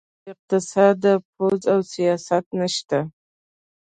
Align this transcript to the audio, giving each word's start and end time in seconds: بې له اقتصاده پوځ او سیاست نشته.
بې 0.03 0.07
له 0.25 0.29
اقتصاده 0.33 1.13
پوځ 1.33 1.61
او 1.73 1.79
سیاست 1.93 2.45
نشته. 2.59 2.99